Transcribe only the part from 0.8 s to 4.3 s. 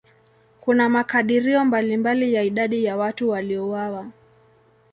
makadirio mbalimbali ya idadi ya watu waliouawa.